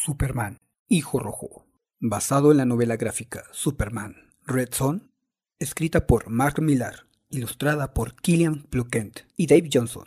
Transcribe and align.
Superman, 0.00 0.60
Hijo 0.86 1.18
Rojo, 1.18 1.66
basado 1.98 2.52
en 2.52 2.58
la 2.58 2.64
novela 2.64 2.96
gráfica 2.96 3.42
Superman, 3.50 4.30
Red 4.46 4.68
Son, 4.70 5.10
escrita 5.58 6.06
por 6.06 6.30
Mark 6.30 6.62
Millar, 6.62 7.08
ilustrada 7.30 7.94
por 7.94 8.14
Killian 8.14 8.62
Plukent 8.62 9.22
y 9.36 9.48
Dave 9.48 9.68
Johnson, 9.72 10.04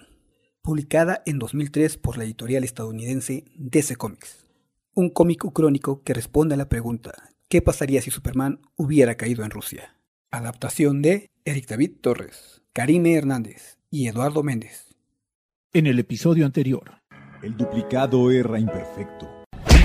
publicada 0.61 1.21
en 1.25 1.39
2003 1.39 1.97
por 1.97 2.17
la 2.17 2.23
editorial 2.23 2.63
estadounidense 2.63 3.43
DC 3.57 3.97
Comics. 3.97 4.45
Un 4.93 5.09
cómic 5.09 5.43
crónico 5.51 6.03
que 6.03 6.13
responde 6.13 6.53
a 6.53 6.57
la 6.57 6.69
pregunta 6.69 7.35
¿qué 7.49 7.61
pasaría 7.61 8.01
si 8.01 8.11
Superman 8.11 8.61
hubiera 8.77 9.15
caído 9.15 9.43
en 9.43 9.51
Rusia? 9.51 9.97
Adaptación 10.31 11.01
de 11.01 11.29
Eric 11.43 11.67
David 11.67 11.97
Torres, 11.99 12.61
Karime 12.71 13.15
Hernández 13.15 13.77
y 13.89 14.07
Eduardo 14.07 14.41
Méndez. 14.41 14.95
En 15.73 15.85
el 15.85 15.99
episodio 15.99 16.45
anterior. 16.45 17.01
El 17.43 17.57
duplicado 17.57 18.31
era 18.31 18.57
imperfecto. 18.57 19.40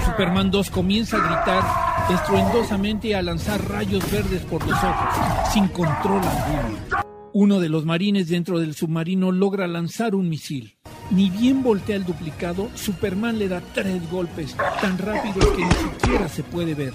Superman 0.07 0.53
2 0.53 0.71
comienza 0.71 1.17
a 1.17 1.21
gritar 1.21 2.15
estruendosamente 2.15 3.09
y 3.09 3.13
a 3.13 3.23
lanzar 3.23 3.69
rayos 3.69 4.09
verdes 4.11 4.43
por 4.43 4.65
los 4.65 4.79
ojos, 4.83 5.53
sin 5.53 5.67
control 5.69 6.23
alguno. 6.23 6.79
Uno 7.33 7.59
de 7.59 7.69
los 7.69 7.85
marines 7.85 8.29
dentro 8.29 8.61
del 8.61 8.77
submarino 8.77 9.33
logra 9.33 9.67
lanzar 9.67 10.15
un 10.15 10.29
misil. 10.29 10.77
Ni 11.11 11.29
bien 11.29 11.63
voltea 11.65 11.97
el 11.97 12.05
duplicado, 12.05 12.71
Superman 12.75 13.39
le 13.41 13.49
da 13.49 13.61
tres 13.75 14.09
golpes, 14.09 14.57
tan 14.81 14.97
rápidos 14.97 15.45
que 15.49 15.65
ni 15.65 15.73
siquiera 15.73 16.29
se 16.29 16.45
puede 16.45 16.75
ver. 16.75 16.95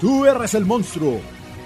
Tú 0.00 0.24
eres 0.24 0.54
el 0.54 0.64
monstruo. 0.64 1.20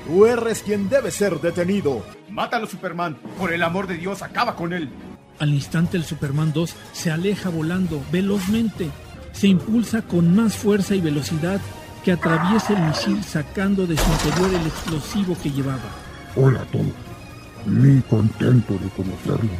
Tú 0.06 0.26
eres 0.26 0.62
quien 0.64 0.88
debe 0.88 1.12
ser 1.12 1.40
detenido. 1.40 2.04
Mátalo, 2.28 2.66
Superman. 2.66 3.16
Por 3.38 3.52
el 3.52 3.62
amor 3.62 3.86
de 3.86 3.98
Dios, 3.98 4.22
acaba 4.22 4.56
con 4.56 4.72
él. 4.72 4.90
Al 5.38 5.50
instante 5.54 5.96
el 5.96 6.04
Superman 6.04 6.52
2 6.52 6.74
se 6.92 7.10
aleja 7.10 7.50
volando 7.50 8.02
velozmente. 8.10 8.90
Se 9.32 9.48
impulsa 9.48 10.02
con 10.02 10.34
más 10.34 10.56
fuerza 10.56 10.94
y 10.94 11.00
velocidad 11.00 11.60
que 12.04 12.12
atraviesa 12.12 12.74
el 12.74 12.86
misil 12.86 13.22
sacando 13.22 13.86
de 13.86 13.96
su 13.96 14.10
interior 14.10 14.60
el 14.60 14.66
explosivo 14.66 15.36
que 15.42 15.50
llevaba. 15.50 15.90
Hola 16.36 16.64
Tom, 16.72 16.90
muy 17.66 18.00
contento 18.02 18.74
de 18.74 18.88
conocerlo. 18.90 19.50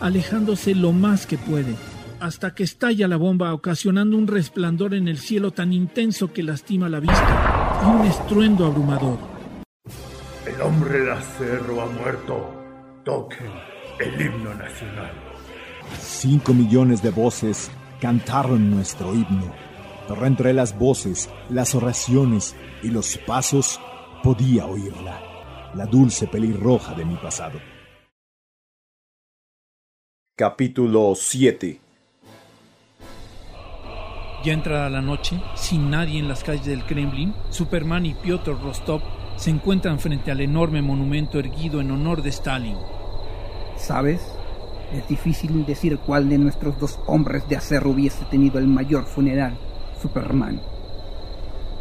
Alejándose 0.00 0.74
lo 0.74 0.92
más 0.92 1.26
que 1.26 1.38
puede, 1.38 1.74
hasta 2.20 2.54
que 2.54 2.64
estalla 2.64 3.08
la 3.08 3.16
bomba 3.16 3.52
ocasionando 3.54 4.16
un 4.16 4.26
resplandor 4.26 4.94
en 4.94 5.08
el 5.08 5.18
cielo 5.18 5.50
tan 5.52 5.72
intenso 5.72 6.32
que 6.32 6.42
lastima 6.42 6.88
la 6.88 7.00
vista 7.00 7.80
y 7.82 7.86
un 7.86 8.06
estruendo 8.06 8.66
abrumador. 8.66 9.18
El 10.46 10.60
hombre 10.60 11.00
de 11.00 11.12
acero 11.12 11.80
ha 11.80 11.86
muerto. 11.86 12.58
Toquen 13.04 13.50
el 13.98 14.20
himno 14.20 14.54
nacional. 14.54 15.12
Cinco 16.00 16.54
millones 16.54 17.02
de 17.02 17.10
voces 17.10 17.70
cantaron 18.02 18.68
nuestro 18.68 19.14
himno, 19.14 19.54
pero 20.08 20.26
entre 20.26 20.52
las 20.52 20.76
voces, 20.76 21.30
las 21.48 21.76
oraciones 21.76 22.56
y 22.82 22.88
los 22.88 23.16
pasos 23.16 23.80
podía 24.24 24.66
oírla, 24.66 25.70
la 25.76 25.86
dulce 25.86 26.26
pelirroja 26.26 26.94
de 26.94 27.04
mi 27.04 27.14
pasado. 27.14 27.60
Capítulo 30.36 31.12
7 31.14 31.80
Ya 34.42 34.52
entrada 34.52 34.90
la 34.90 35.00
noche, 35.00 35.40
sin 35.54 35.88
nadie 35.88 36.18
en 36.18 36.26
las 36.26 36.42
calles 36.42 36.66
del 36.66 36.84
Kremlin, 36.84 37.32
Superman 37.50 38.04
y 38.04 38.14
Piotr 38.14 38.60
Rostov 38.60 39.00
se 39.36 39.50
encuentran 39.50 40.00
frente 40.00 40.32
al 40.32 40.40
enorme 40.40 40.82
monumento 40.82 41.38
erguido 41.38 41.80
en 41.80 41.92
honor 41.92 42.22
de 42.22 42.30
Stalin. 42.30 42.78
¿Sabes? 43.76 44.41
Es 44.92 45.08
difícil 45.08 45.64
decir 45.64 45.98
cuál 45.98 46.28
de 46.28 46.36
nuestros 46.36 46.78
dos 46.78 47.00
hombres 47.06 47.48
de 47.48 47.56
acero 47.56 47.90
hubiese 47.90 48.24
tenido 48.26 48.58
el 48.58 48.66
mayor 48.66 49.04
funeral, 49.04 49.56
Superman. 50.00 50.60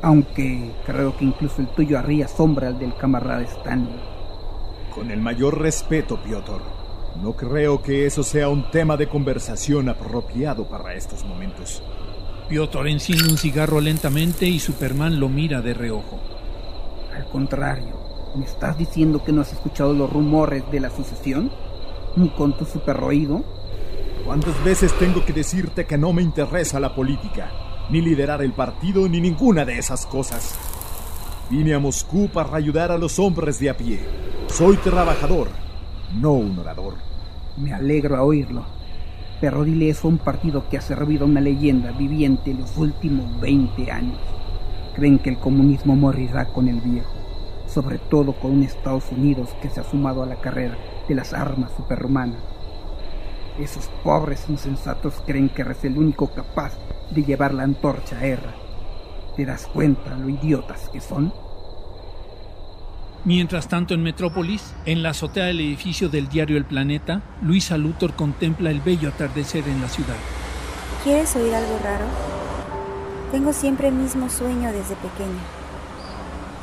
Aunque 0.02 0.72
creo 0.86 1.16
que 1.18 1.26
incluso 1.26 1.62
el 1.62 1.68
tuyo 1.68 2.00
haría 2.00 2.28
sombra 2.28 2.68
al 2.68 2.80
del 2.80 2.96
camarada 2.96 3.42
Stanley. 3.42 4.00
Con 4.96 5.12
el 5.12 5.20
mayor 5.20 5.60
respeto, 5.60 6.22
Piotr, 6.24 6.62
no 7.22 7.34
creo 7.34 7.82
que 7.82 8.06
eso 8.06 8.24
sea 8.24 8.48
un 8.48 8.72
tema 8.72 8.96
de 8.96 9.08
conversación 9.08 9.90
apropiado 9.90 10.66
para 10.66 10.94
estos 10.94 11.26
momentos. 11.26 11.84
Piotr 12.48 12.88
enciende 12.88 13.30
un 13.30 13.38
cigarro 13.38 13.82
lentamente 13.82 14.46
y 14.46 14.60
Superman 14.60 15.20
lo 15.20 15.28
mira 15.28 15.62
de 15.62 15.74
reojo. 15.74 16.20
Al 17.16 17.26
contrario, 17.26 17.96
¿me 18.36 18.46
estás 18.46 18.78
diciendo 18.78 19.24
que 19.24 19.34
no 19.34 19.42
has 19.42 19.52
escuchado 19.52 19.94
los 19.94 20.12
rumores 20.12 20.64
de 20.72 20.80
la 20.80 20.90
sucesión? 20.90 21.52
¿Ni 22.16 22.28
con 22.30 22.58
tu 22.58 22.66
superoído? 22.66 23.42
¿Cuántas 24.26 24.62
veces 24.66 24.94
tengo 25.00 25.24
que 25.24 25.32
decirte 25.32 25.86
que 25.86 25.98
no 25.98 26.12
me 26.12 26.22
interesa 26.22 26.80
la 26.80 26.94
política, 26.94 27.52
ni 27.90 28.02
liderar 28.02 28.42
el 28.42 28.52
partido, 28.52 29.08
ni 29.08 29.22
ninguna 29.22 29.64
de 29.64 29.78
esas 29.78 30.06
cosas? 30.06 30.58
Vine 31.50 31.74
a 31.74 31.80
Moscú 31.80 32.28
para 32.28 32.56
ayudar 32.56 32.92
a 32.92 32.98
los 32.98 33.18
hombres 33.18 33.60
de 33.60 33.70
a 33.70 33.78
pie. 33.78 34.02
Soy 34.48 34.76
trabajador, 34.78 35.48
no 36.20 36.34
un 36.34 36.60
orador. 36.60 36.96
Me 37.58 37.74
alegro 37.74 38.18
a 38.18 38.24
oírlo. 38.24 38.66
Pero 39.40 39.64
dile 39.64 39.90
eso 39.90 40.08
a 40.08 40.12
un 40.12 40.18
partido 40.18 40.68
que 40.70 40.78
ha 40.78 40.82
servido 40.82 41.24
a 41.24 41.28
una 41.28 41.42
leyenda 41.42 41.92
viviente 41.92 42.54
los 42.54 42.78
últimos 42.78 43.40
20 43.40 43.90
años. 43.90 44.20
Creen 44.96 45.18
que 45.18 45.30
el 45.30 45.40
comunismo 45.40 45.96
morirá 45.96 46.46
con 46.46 46.68
el 46.68 46.82
viejo, 46.82 47.12
sobre 47.68 47.98
todo 47.98 48.34
con 48.34 48.52
un 48.52 48.64
Estados 48.64 49.06
Unidos 49.12 49.50
que 49.62 49.70
se 49.70 49.80
ha 49.80 49.84
sumado 49.84 50.22
a 50.22 50.26
la 50.26 50.36
carrera 50.36 50.78
de 51.12 51.16
las 51.16 51.34
armas 51.34 51.72
superhumanas. 51.76 52.42
Esos 53.60 53.90
pobres 54.02 54.46
insensatos 54.48 55.16
creen 55.26 55.50
que 55.50 55.62
eres 55.62 55.84
el 55.84 55.98
único 55.98 56.34
capaz 56.34 56.72
de 57.14 57.26
llevar 57.26 57.54
la 57.54 57.64
antorcha 57.64 58.18
a 58.18 58.22
guerra. 58.22 58.54
¿Te 59.36 59.46
das 59.46 59.68
cuenta 59.68 60.16
lo 60.16 60.30
idiotas 60.30 60.88
que 60.88 61.02
son? 61.02 61.34
Mientras 63.26 63.68
tanto, 63.68 63.94
en 63.94 64.04
Metrópolis, 64.04 64.74
en 64.86 65.04
la 65.04 65.10
azotea 65.10 65.46
del 65.46 65.60
edificio 65.60 66.08
del 66.08 66.30
diario 66.30 66.56
El 66.56 66.64
Planeta, 66.64 67.22
Luisa 67.42 67.78
Luthor 67.78 68.14
contempla 68.14 68.72
el 68.72 68.80
bello 68.80 69.10
atardecer 69.10 69.68
en 69.68 69.82
la 69.82 69.90
ciudad. 69.90 70.16
¿Quieres 71.04 71.36
oír 71.36 71.54
algo 71.54 71.78
raro? 71.84 72.06
Tengo 73.34 73.52
siempre 73.52 73.90
el 73.90 73.96
mismo 73.96 74.30
sueño 74.30 74.72
desde 74.72 74.96
pequeña. 74.96 75.44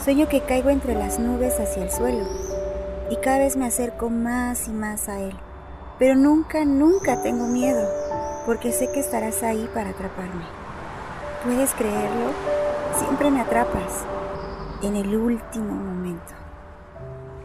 Sueño 0.02 0.26
que 0.26 0.40
caigo 0.40 0.70
entre 0.70 0.94
las 0.94 1.18
nubes 1.18 1.60
hacia 1.60 1.84
el 1.84 1.90
suelo 1.90 2.47
y 3.10 3.16
cada 3.16 3.38
vez 3.38 3.56
me 3.56 3.66
acerco 3.66 4.10
más 4.10 4.68
y 4.68 4.72
más 4.72 5.08
a 5.08 5.20
él. 5.20 5.34
Pero 5.98 6.14
nunca, 6.14 6.64
nunca 6.64 7.22
tengo 7.22 7.46
miedo, 7.46 7.88
porque 8.46 8.72
sé 8.72 8.90
que 8.92 9.00
estarás 9.00 9.42
ahí 9.42 9.68
para 9.74 9.90
atraparme. 9.90 10.44
¿Puedes 11.44 11.72
creerlo? 11.74 12.32
Siempre 12.98 13.30
me 13.30 13.40
atrapas, 13.40 14.04
en 14.82 14.96
el 14.96 15.16
último 15.16 15.72
momento. 15.72 16.34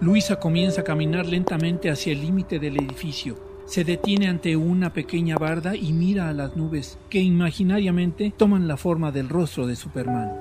Luisa 0.01 0.39
comienza 0.39 0.81
a 0.81 0.83
caminar 0.83 1.25
lentamente 1.25 1.89
hacia 1.89 2.13
el 2.13 2.21
límite 2.21 2.59
del 2.59 2.77
edificio. 2.77 3.35
Se 3.65 3.83
detiene 3.83 4.27
ante 4.27 4.57
una 4.57 4.91
pequeña 4.91 5.37
barda 5.37 5.75
y 5.75 5.93
mira 5.93 6.29
a 6.29 6.33
las 6.33 6.57
nubes, 6.57 6.97
que 7.09 7.19
imaginariamente 7.19 8.33
toman 8.35 8.67
la 8.67 8.77
forma 8.77 9.11
del 9.11 9.29
rostro 9.29 9.65
de 9.65 9.75
Superman. 9.75 10.31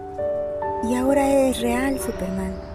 Y 0.91 0.97
ahora 0.97 1.31
eres 1.31 1.60
real, 1.60 1.99
Superman. 2.00 2.72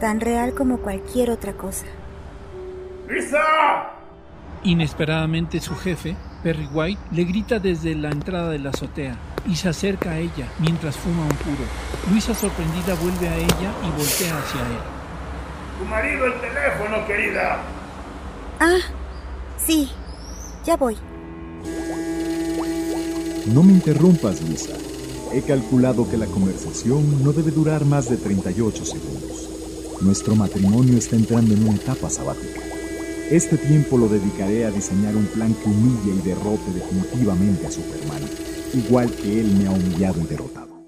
Tan 0.00 0.20
real 0.20 0.54
como 0.54 0.78
cualquier 0.78 1.30
otra 1.30 1.54
cosa. 1.54 1.86
¡Lisa! 3.08 3.38
Inesperadamente 4.62 5.60
su 5.60 5.74
jefe, 5.74 6.16
Perry 6.42 6.68
White, 6.72 7.00
le 7.12 7.24
grita 7.24 7.58
desde 7.58 7.94
la 7.94 8.10
entrada 8.10 8.50
de 8.50 8.58
la 8.58 8.70
azotea 8.70 9.16
y 9.46 9.56
se 9.56 9.68
acerca 9.68 10.10
a 10.10 10.18
ella 10.18 10.48
mientras 10.58 10.96
fuma 10.96 11.22
un 11.22 11.36
puro. 11.36 11.64
Luisa 12.10 12.34
sorprendida 12.34 12.94
vuelve 12.94 13.28
a 13.28 13.36
ella 13.36 13.72
y 13.84 13.90
voltea 13.96 14.38
hacia 14.38 14.60
él. 14.60 14.78
Tu 15.78 15.84
marido 15.86 16.26
el 16.26 16.40
teléfono, 16.40 17.06
querida. 17.06 17.58
Ah, 18.60 18.78
sí, 19.56 19.90
ya 20.64 20.76
voy. 20.76 20.96
No 23.46 23.62
me 23.62 23.72
interrumpas, 23.72 24.42
Luisa. 24.42 24.74
He 25.32 25.42
calculado 25.42 26.08
que 26.10 26.16
la 26.16 26.26
conversación 26.26 27.22
no 27.22 27.32
debe 27.32 27.50
durar 27.50 27.84
más 27.84 28.10
de 28.10 28.16
38 28.16 28.84
segundos. 28.84 29.55
Nuestro 30.00 30.36
matrimonio 30.36 30.98
está 30.98 31.16
entrando 31.16 31.54
en 31.54 31.66
una 31.66 31.76
etapa 31.76 32.10
sabática. 32.10 32.60
Este 33.30 33.56
tiempo 33.56 33.96
lo 33.96 34.08
dedicaré 34.08 34.66
a 34.66 34.70
diseñar 34.70 35.16
un 35.16 35.24
plan 35.26 35.54
que 35.54 35.68
humille 35.68 36.14
y 36.14 36.26
derrote 36.26 36.70
definitivamente 36.74 37.66
a 37.66 37.70
Superman, 37.70 38.22
igual 38.74 39.10
que 39.10 39.40
él 39.40 39.46
me 39.58 39.66
ha 39.66 39.70
humillado 39.70 40.20
y 40.20 40.26
derrotado. 40.26 40.84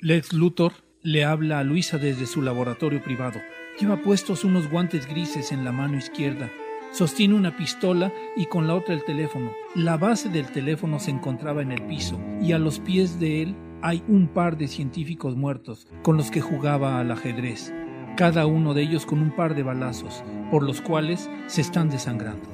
Lex 0.00 0.32
Luthor 0.32 0.72
le 1.02 1.24
habla 1.24 1.58
a 1.58 1.64
Luisa 1.64 1.98
desde 1.98 2.26
su 2.26 2.40
laboratorio 2.40 3.02
privado. 3.02 3.40
Lleva 3.80 4.00
puestos 4.00 4.44
unos 4.44 4.70
guantes 4.70 5.06
grises 5.06 5.50
en 5.50 5.64
la 5.64 5.72
mano 5.72 5.98
izquierda. 5.98 6.50
Sostiene 6.92 7.34
una 7.34 7.56
pistola 7.56 8.12
y 8.36 8.46
con 8.46 8.68
la 8.68 8.74
otra 8.74 8.94
el 8.94 9.04
teléfono. 9.04 9.50
La 9.74 9.96
base 9.96 10.28
del 10.28 10.46
teléfono 10.46 11.00
se 11.00 11.10
encontraba 11.10 11.62
en 11.62 11.72
el 11.72 11.82
piso 11.82 12.18
y 12.40 12.52
a 12.52 12.58
los 12.58 12.78
pies 12.78 13.18
de 13.18 13.42
él 13.42 13.56
hay 13.82 14.02
un 14.08 14.28
par 14.28 14.56
de 14.56 14.68
científicos 14.68 15.36
muertos 15.36 15.86
con 16.02 16.16
los 16.16 16.30
que 16.30 16.40
jugaba 16.40 16.98
al 16.98 17.10
ajedrez, 17.10 17.72
cada 18.16 18.46
uno 18.46 18.72
de 18.72 18.82
ellos 18.82 19.04
con 19.04 19.20
un 19.20 19.30
par 19.30 19.54
de 19.54 19.62
balazos, 19.62 20.24
por 20.50 20.62
los 20.62 20.80
cuales 20.80 21.28
se 21.46 21.60
están 21.60 21.90
desangrando. 21.90 22.48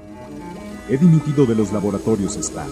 He 0.91 0.99
dimitido 0.99 1.47
de 1.47 1.55
los 1.55 1.73
laboratorios 1.73 2.37
Star. 2.37 2.67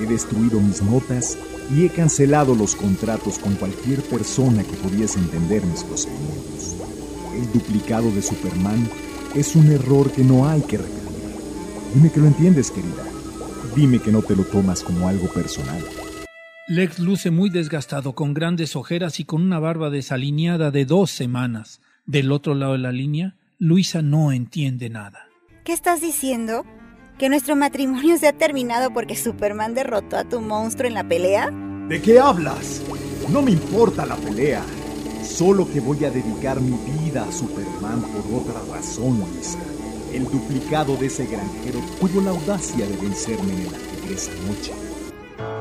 He 0.00 0.06
destruido 0.06 0.60
mis 0.60 0.80
notas 0.82 1.36
y 1.74 1.84
he 1.84 1.88
cancelado 1.90 2.54
los 2.54 2.76
contratos 2.76 3.38
con 3.38 3.54
cualquier 3.56 4.00
persona 4.02 4.62
que 4.62 4.76
pudiese 4.76 5.18
entender 5.18 5.64
mis 5.66 5.82
procedimientos. 5.82 6.76
El 7.34 7.52
duplicado 7.52 8.10
de 8.12 8.22
Superman 8.22 8.88
es 9.34 9.56
un 9.56 9.70
error 9.70 10.10
que 10.10 10.22
no 10.22 10.48
hay 10.48 10.62
que 10.62 10.78
repetir. 10.78 11.02
Dime 11.94 12.10
que 12.10 12.20
lo 12.20 12.26
entiendes, 12.26 12.70
querida. 12.70 13.04
Dime 13.74 13.98
que 13.98 14.12
no 14.12 14.22
te 14.22 14.36
lo 14.36 14.44
tomas 14.44 14.82
como 14.82 15.08
algo 15.08 15.26
personal. 15.28 15.82
Lex 16.68 17.00
luce 17.00 17.30
muy 17.30 17.50
desgastado, 17.50 18.14
con 18.14 18.32
grandes 18.32 18.76
ojeras 18.76 19.18
y 19.18 19.24
con 19.24 19.42
una 19.42 19.58
barba 19.58 19.90
desalineada 19.90 20.70
de 20.70 20.84
dos 20.84 21.10
semanas. 21.10 21.80
Del 22.06 22.32
otro 22.32 22.54
lado 22.56 22.72
de 22.72 22.78
la 22.78 22.90
línea, 22.90 23.36
Luisa 23.58 24.02
no 24.02 24.32
entiende 24.32 24.90
nada. 24.90 25.28
¿Qué 25.64 25.72
estás 25.72 26.00
diciendo? 26.00 26.64
¿Que 27.16 27.28
nuestro 27.28 27.54
matrimonio 27.54 28.18
se 28.18 28.26
ha 28.26 28.32
terminado 28.32 28.92
porque 28.92 29.14
Superman 29.14 29.74
derrotó 29.74 30.16
a 30.16 30.24
tu 30.24 30.40
monstruo 30.40 30.88
en 30.88 30.94
la 30.94 31.06
pelea? 31.06 31.50
¿De 31.88 32.02
qué 32.02 32.18
hablas? 32.18 32.82
No 33.30 33.40
me 33.40 33.52
importa 33.52 34.04
la 34.04 34.16
pelea. 34.16 34.64
Solo 35.22 35.70
que 35.72 35.78
voy 35.78 36.04
a 36.04 36.10
dedicar 36.10 36.60
mi 36.60 36.76
vida 36.98 37.22
a 37.22 37.30
Superman 37.30 38.02
por 38.02 38.40
otra 38.40 38.60
razón, 38.74 39.20
Luisa. 39.20 39.60
El 40.12 40.24
duplicado 40.24 40.96
de 40.96 41.06
ese 41.06 41.26
granjero 41.26 41.78
tuvo 42.00 42.20
la 42.20 42.30
audacia 42.30 42.84
de 42.84 42.96
vencerme 42.96 43.52
en 43.52 43.60
el 43.60 43.74
ajedrez 43.74 44.28
anoche. 44.28 44.81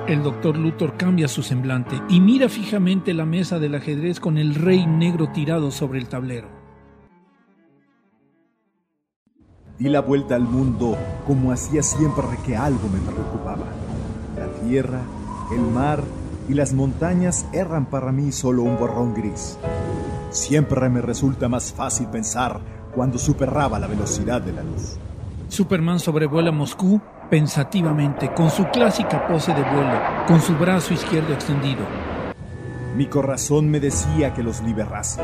El 0.07 0.23
doctor 0.23 0.57
Luthor 0.57 0.97
cambia 0.97 1.27
su 1.27 1.43
semblante 1.43 2.01
y 2.09 2.19
mira 2.19 2.49
fijamente 2.49 3.13
la 3.13 3.25
mesa 3.25 3.59
del 3.59 3.75
ajedrez 3.75 4.19
con 4.19 4.39
el 4.39 4.55
rey 4.55 4.87
negro 4.87 5.29
tirado 5.31 5.69
sobre 5.69 5.99
el 5.99 6.07
tablero. 6.07 6.49
Di 9.77 9.89
la 9.89 10.01
vuelta 10.01 10.35
al 10.35 10.41
mundo 10.41 10.97
como 11.27 11.51
hacía 11.51 11.83
siempre 11.83 12.25
que 12.43 12.57
algo 12.57 12.89
me 12.89 12.99
preocupaba. 12.99 13.65
La 14.35 14.47
tierra, 14.67 15.01
el 15.51 15.61
mar 15.61 16.03
y 16.49 16.55
las 16.55 16.73
montañas 16.73 17.45
eran 17.53 17.85
para 17.85 18.11
mí 18.11 18.31
solo 18.31 18.63
un 18.63 18.77
borrón 18.77 19.13
gris. 19.13 19.59
Siempre 20.31 20.89
me 20.89 21.01
resulta 21.01 21.47
más 21.47 21.71
fácil 21.71 22.07
pensar 22.07 22.59
cuando 22.95 23.19
superaba 23.19 23.79
la 23.79 23.87
velocidad 23.87 24.41
de 24.41 24.53
la 24.53 24.63
luz. 24.63 24.97
Superman 25.47 25.99
sobrevuela 25.99 26.51
Moscú 26.51 26.99
pensativamente, 27.31 28.33
con 28.33 28.49
su 28.49 28.65
clásica 28.65 29.25
pose 29.25 29.53
de 29.53 29.63
vuelo, 29.63 29.97
con 30.27 30.41
su 30.41 30.53
brazo 30.57 30.93
izquierdo 30.93 31.33
extendido. 31.33 31.79
Mi 32.97 33.07
corazón 33.07 33.69
me 33.69 33.79
decía 33.79 34.33
que 34.33 34.43
los 34.43 34.61
liberase, 34.61 35.21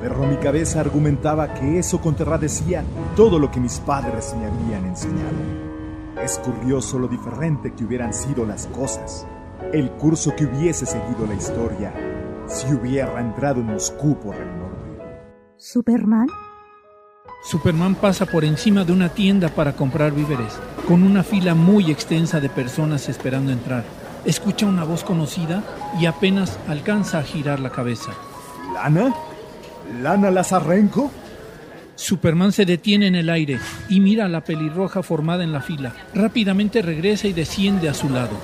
pero 0.00 0.26
mi 0.26 0.36
cabeza 0.38 0.80
argumentaba 0.80 1.54
que 1.54 1.78
eso 1.78 2.00
contradecía 2.00 2.82
todo 3.14 3.38
lo 3.38 3.48
que 3.52 3.60
mis 3.60 3.78
padres 3.78 4.34
me 4.36 4.46
habían 4.46 4.86
enseñado. 4.86 5.36
Es 6.20 6.36
curioso 6.40 6.98
lo 6.98 7.06
diferente 7.06 7.72
que 7.72 7.84
hubieran 7.84 8.12
sido 8.12 8.44
las 8.44 8.66
cosas, 8.66 9.24
el 9.72 9.92
curso 9.92 10.34
que 10.34 10.46
hubiese 10.46 10.84
seguido 10.84 11.28
la 11.28 11.34
historia 11.34 11.92
si 12.48 12.74
hubiera 12.74 13.20
entrado 13.20 13.60
en 13.60 13.66
Moscú 13.66 14.18
por 14.18 14.34
el 14.34 14.58
norte. 14.58 14.76
¿Superman? 15.56 16.26
Superman 17.46 17.94
pasa 17.94 18.26
por 18.26 18.44
encima 18.44 18.84
de 18.84 18.92
una 18.92 19.08
tienda 19.08 19.48
para 19.48 19.74
comprar 19.74 20.10
víveres, 20.10 20.52
con 20.88 21.04
una 21.04 21.22
fila 21.22 21.54
muy 21.54 21.92
extensa 21.92 22.40
de 22.40 22.48
personas 22.48 23.08
esperando 23.08 23.52
entrar. 23.52 23.84
Escucha 24.24 24.66
una 24.66 24.82
voz 24.82 25.04
conocida 25.04 25.62
y 26.00 26.06
apenas 26.06 26.58
alcanza 26.66 27.20
a 27.20 27.22
girar 27.22 27.60
la 27.60 27.70
cabeza. 27.70 28.10
¿Lana? 28.74 29.14
¿Lana 30.02 30.32
Lazarenko? 30.32 31.12
Superman 31.94 32.50
se 32.50 32.66
detiene 32.66 33.06
en 33.06 33.14
el 33.14 33.30
aire 33.30 33.60
y 33.88 34.00
mira 34.00 34.24
a 34.24 34.28
la 34.28 34.42
pelirroja 34.42 35.04
formada 35.04 35.44
en 35.44 35.52
la 35.52 35.60
fila. 35.60 35.94
Rápidamente 36.14 36.82
regresa 36.82 37.28
y 37.28 37.32
desciende 37.32 37.88
a 37.88 37.94
su 37.94 38.10
lado. 38.10 38.36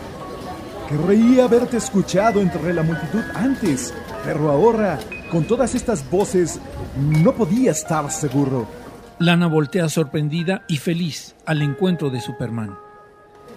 Creía 0.88 1.46
haberte 1.46 1.76
escuchado 1.76 2.40
entre 2.40 2.72
la 2.72 2.84
multitud 2.84 3.22
antes, 3.34 3.92
pero 4.24 4.48
ahora, 4.48 5.00
con 5.28 5.42
todas 5.42 5.74
estas 5.74 6.08
voces, 6.08 6.60
no 6.96 7.32
podía 7.32 7.72
estar 7.72 8.08
seguro. 8.08 8.81
Lana 9.22 9.46
voltea 9.46 9.88
sorprendida 9.88 10.64
y 10.66 10.78
feliz 10.78 11.36
al 11.46 11.62
encuentro 11.62 12.10
de 12.10 12.20
Superman. 12.20 12.76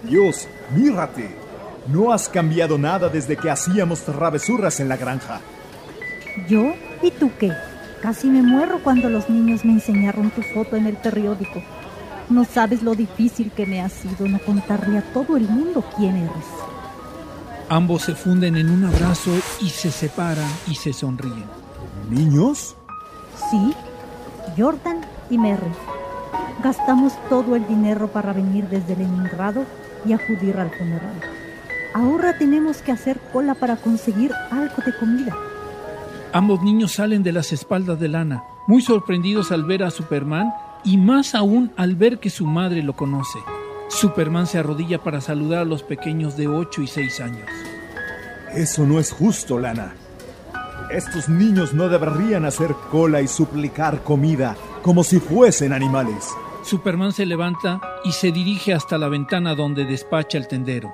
Dios, 0.03 0.47
mírate. 0.75 1.35
No 1.87 2.13
has 2.13 2.29
cambiado 2.29 2.77
nada 2.77 3.09
desde 3.09 3.35
que 3.35 3.49
hacíamos 3.49 4.01
travesuras 4.01 4.79
en 4.79 4.89
la 4.89 4.95
granja. 4.95 5.41
¿Yo? 6.47 6.75
¿Y 7.01 7.09
tú 7.09 7.31
qué? 7.39 7.51
Casi 7.99 8.27
me 8.27 8.43
muero 8.43 8.79
cuando 8.83 9.09
los 9.09 9.27
niños 9.27 9.65
me 9.65 9.73
enseñaron 9.73 10.29
tu 10.29 10.43
foto 10.43 10.75
en 10.75 10.85
el 10.85 10.97
periódico. 10.97 11.63
No 12.29 12.45
sabes 12.45 12.83
lo 12.83 12.93
difícil 12.93 13.51
que 13.51 13.65
me 13.65 13.81
ha 13.81 13.89
sido 13.89 14.27
no 14.27 14.37
contarle 14.37 14.99
a 14.99 15.13
todo 15.13 15.35
el 15.35 15.49
mundo 15.49 15.83
quién 15.97 16.15
eres. 16.15 16.45
Ambos 17.69 18.03
se 18.03 18.13
funden 18.13 18.55
en 18.55 18.69
un 18.69 18.85
abrazo 18.85 19.31
y 19.61 19.69
se 19.69 19.89
separan 19.89 20.51
y 20.67 20.75
se 20.75 20.93
sonríen. 20.93 21.45
¿Niños? 22.11 22.75
Sí, 23.49 23.73
Jordan 24.55 25.14
y 25.29 25.37
Merry. 25.37 25.71
Gastamos 26.63 27.13
todo 27.29 27.55
el 27.55 27.67
dinero 27.67 28.07
para 28.07 28.33
venir 28.33 28.67
desde 28.69 28.95
Leningrado 28.95 29.65
y 30.05 30.13
acudir 30.13 30.57
al 30.57 30.69
funeral. 30.71 31.21
Ahora 31.93 32.37
tenemos 32.37 32.81
que 32.81 32.91
hacer 32.91 33.19
cola 33.31 33.55
para 33.55 33.77
conseguir 33.77 34.31
algo 34.51 34.75
de 34.85 34.95
comida. 34.97 35.35
Ambos 36.33 36.61
niños 36.61 36.93
salen 36.93 37.23
de 37.23 37.31
las 37.31 37.53
espaldas 37.53 37.99
de 37.99 38.09
Lana, 38.09 38.43
muy 38.67 38.81
sorprendidos 38.81 39.51
al 39.51 39.63
ver 39.63 39.83
a 39.83 39.91
Superman 39.91 40.53
y 40.83 40.97
más 40.97 41.35
aún 41.35 41.71
al 41.77 41.95
ver 41.95 42.19
que 42.19 42.29
su 42.29 42.45
madre 42.45 42.83
lo 42.83 42.93
conoce. 42.93 43.39
Superman 43.87 44.45
se 44.47 44.57
arrodilla 44.57 45.01
para 45.01 45.21
saludar 45.21 45.61
a 45.61 45.65
los 45.65 45.83
pequeños 45.83 46.35
de 46.35 46.47
8 46.47 46.81
y 46.81 46.87
6 46.87 47.21
años. 47.21 47.49
Eso 48.53 48.85
no 48.85 48.99
es 48.99 49.11
justo, 49.11 49.59
Lana. 49.59 49.93
Estos 50.91 51.29
niños 51.29 51.73
no 51.73 51.89
deberían 51.89 52.45
hacer 52.45 52.75
cola 52.91 53.21
y 53.21 53.27
suplicar 53.27 54.03
comida 54.03 54.55
como 54.85 55.03
si 55.03 55.19
fuesen 55.19 55.73
animales. 55.73 56.29
Superman 56.61 57.11
se 57.11 57.25
levanta 57.25 57.81
y 58.03 58.11
se 58.11 58.31
dirige 58.31 58.71
hasta 58.71 58.99
la 58.99 59.09
ventana 59.09 59.55
donde 59.55 59.83
despacha 59.83 60.37
el 60.37 60.47
tendero. 60.47 60.93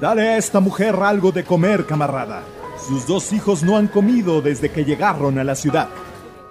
Dale 0.00 0.28
a 0.28 0.36
esta 0.36 0.60
mujer 0.60 0.94
algo 0.94 1.32
de 1.32 1.42
comer, 1.42 1.86
camarada. 1.86 2.44
Sus 2.78 3.04
dos 3.04 3.32
hijos 3.32 3.64
no 3.64 3.76
han 3.76 3.88
comido 3.88 4.40
desde 4.40 4.70
que 4.70 4.84
llegaron 4.84 5.40
a 5.40 5.42
la 5.42 5.56
ciudad. 5.56 5.88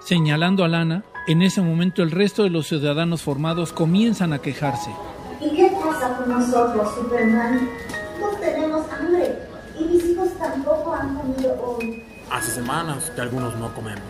Señalando 0.04 0.66
a 0.66 0.68
Lana, 0.68 1.06
en 1.30 1.42
ese 1.42 1.62
momento 1.62 2.04
el 2.04 2.12
resto 2.12 2.44
de 2.44 2.50
los 2.50 2.68
ciudadanos 2.68 3.22
formados 3.22 3.72
comienzan 3.72 4.34
a 4.34 4.40
quejarse. 4.40 4.92
¿Y 5.40 5.56
qué 5.56 5.72
pasa 5.82 6.18
con 6.18 6.28
nosotros, 6.28 6.94
Superman? 6.94 7.70
No 8.20 8.38
tenemos 8.42 8.86
hambre 8.92 9.34
y 9.80 9.86
mis 9.86 10.04
hijos 10.04 10.28
tampoco 10.38 10.94
han 10.94 11.16
comido 11.16 11.56
hoy. 11.64 12.04
Hace 12.30 12.52
semanas 12.52 13.14
que 13.16 13.22
algunos 13.22 13.56
no 13.56 13.74
comemos. 13.74 14.04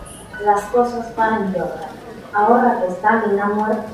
Las 0.44 0.64
cosas 0.72 1.16
van 1.16 1.54
Jordan. 1.54 1.97
Ahora 2.34 2.80
que 2.80 2.94
Stalin 2.94 3.40
ha 3.40 3.48
muerto, 3.48 3.88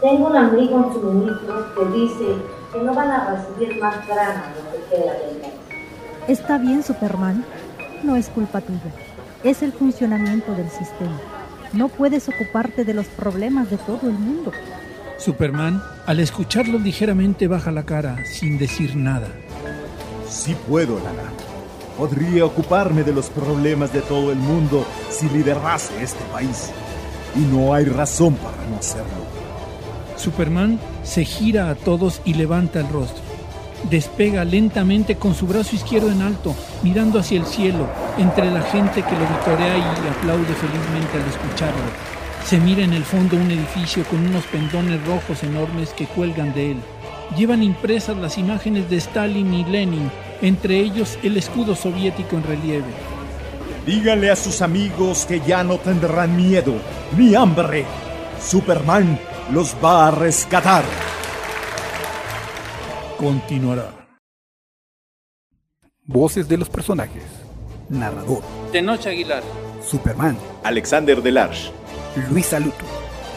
tengo 0.00 0.28
un 0.28 0.36
amigo 0.36 0.84
en 0.84 0.92
suministros 0.92 1.66
que 1.74 1.84
dice 1.98 2.36
que 2.72 2.82
no 2.82 2.94
van 2.94 3.10
a 3.10 3.30
recibir 3.30 3.80
más 3.80 4.06
grano 4.06 4.42
lo 4.56 4.70
que 4.70 4.84
queda 4.96 5.12
del 5.14 5.40
mes. 5.40 5.52
Está 6.28 6.58
bien, 6.58 6.82
Superman. 6.82 7.44
No 8.02 8.14
es 8.16 8.28
culpa 8.28 8.60
tuya. 8.60 8.92
Es 9.42 9.62
el 9.62 9.72
funcionamiento 9.72 10.52
del 10.54 10.68
sistema. 10.70 11.18
No 11.72 11.88
puedes 11.88 12.28
ocuparte 12.28 12.84
de 12.84 12.94
los 12.94 13.06
problemas 13.06 13.70
de 13.70 13.76
todo 13.78 14.08
el 14.08 14.18
mundo. 14.18 14.52
Superman, 15.18 15.82
al 16.06 16.20
escucharlo 16.20 16.78
ligeramente, 16.78 17.48
baja 17.48 17.70
la 17.70 17.82
cara 17.82 18.16
sin 18.24 18.56
decir 18.56 18.94
nada. 18.94 19.28
Sí 20.28 20.56
puedo, 20.68 20.98
Lana. 20.98 21.32
Podría 21.96 22.44
ocuparme 22.44 23.02
de 23.02 23.12
los 23.12 23.28
problemas 23.28 23.92
de 23.92 24.00
todo 24.02 24.30
el 24.30 24.38
mundo 24.38 24.86
si 25.10 25.28
liderase 25.28 26.00
este 26.02 26.24
país. 26.32 26.70
Y 27.36 27.40
no 27.40 27.74
hay 27.74 27.84
razón 27.84 28.34
para 28.34 28.56
no 28.70 28.78
hacerlo. 28.78 29.28
Superman 30.16 30.78
se 31.04 31.24
gira 31.24 31.70
a 31.70 31.74
todos 31.74 32.20
y 32.24 32.34
levanta 32.34 32.80
el 32.80 32.88
rostro. 32.88 33.22
Despega 33.90 34.44
lentamente 34.44 35.16
con 35.16 35.34
su 35.34 35.46
brazo 35.46 35.76
izquierdo 35.76 36.10
en 36.10 36.22
alto, 36.22 36.54
mirando 36.82 37.20
hacia 37.20 37.38
el 37.38 37.46
cielo, 37.46 37.86
entre 38.18 38.50
la 38.50 38.62
gente 38.62 39.02
que 39.02 39.12
lo 39.12 39.20
vitorea 39.20 39.78
y 39.78 40.08
aplaude 40.08 40.54
felizmente 40.54 41.16
al 41.16 41.28
escucharlo. 41.28 42.18
Se 42.44 42.58
mira 42.58 42.82
en 42.82 42.92
el 42.92 43.04
fondo 43.04 43.36
un 43.36 43.50
edificio 43.50 44.04
con 44.04 44.26
unos 44.26 44.44
pendones 44.46 45.04
rojos 45.06 45.42
enormes 45.44 45.90
que 45.90 46.06
cuelgan 46.06 46.52
de 46.54 46.72
él. 46.72 46.76
Llevan 47.36 47.62
impresas 47.62 48.16
las 48.16 48.38
imágenes 48.38 48.90
de 48.90 48.96
Stalin 48.96 49.52
y 49.52 49.64
Lenin, 49.64 50.10
entre 50.40 50.80
ellos 50.80 51.18
el 51.22 51.36
escudo 51.36 51.76
soviético 51.76 52.36
en 52.36 52.44
relieve. 52.44 53.17
Díganle 53.88 54.30
a 54.30 54.36
sus 54.36 54.60
amigos 54.60 55.24
que 55.24 55.40
ya 55.40 55.64
no 55.64 55.78
tendrán 55.78 56.36
miedo 56.36 56.74
ni 57.16 57.34
hambre. 57.34 57.86
Superman 58.38 59.18
los 59.50 59.74
va 59.82 60.08
a 60.08 60.10
rescatar. 60.10 60.84
Continuará. 63.16 64.06
Voces 66.04 66.46
de 66.46 66.58
los 66.58 66.68
personajes. 66.68 67.22
Narrador. 67.88 68.42
Tenoch 68.72 69.06
Aguilar. 69.06 69.42
Superman. 69.82 70.36
Alexander 70.64 71.22
Delarge. 71.22 71.70
Luisa 72.30 72.60
Luto. 72.60 72.84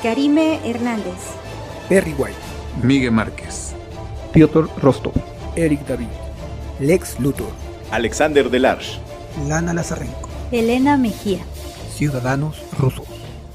Karime 0.03 0.59
Hernández. 0.69 1.31
Perry 1.87 2.13
White. 2.17 2.35
Miguel 2.83 3.11
Márquez. 3.11 3.73
Piotr 4.33 4.67
Rostov. 4.81 5.13
Eric 5.55 5.85
David. 5.87 6.09
Lex 6.81 7.19
Luthor, 7.19 7.51
Alexander 7.91 8.49
Delarge, 8.49 8.97
Lana 9.47 9.71
Lazarenko, 9.71 10.30
Elena 10.51 10.97
Mejía, 10.97 11.39
Ciudadanos 11.95 12.61
Rusos. 12.77 13.05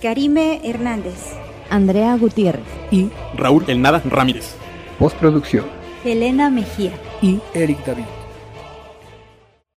Karime 0.01 0.63
Hernández, 0.65 1.35
Andrea 1.69 2.17
Gutiérrez. 2.17 2.65
Y 2.91 3.11
Raúl 3.37 3.65
El 3.67 3.83
Nada 3.83 4.03
Ramírez. 4.03 4.55
Postproducción. 4.99 5.67
Elena 6.07 6.49
Mejía. 6.49 6.93
Y 7.21 7.39
Eric 7.53 7.85
David. 7.85 8.05